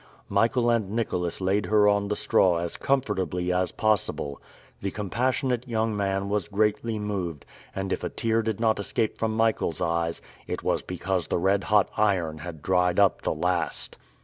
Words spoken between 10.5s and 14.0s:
was because the red hot iron had dried up the last!